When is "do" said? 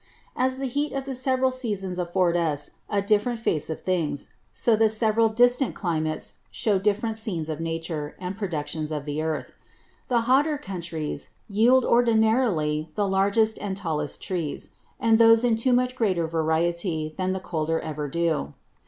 18.07-18.53